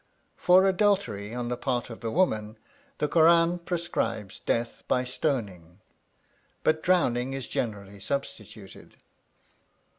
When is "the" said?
1.49-1.57, 1.99-2.09, 2.97-3.07